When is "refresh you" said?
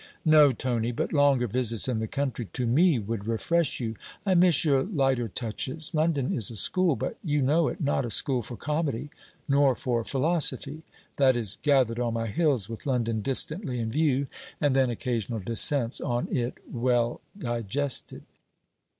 3.27-3.95